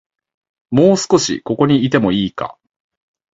[0.71, 2.57] もう少し、ここにいてもいいか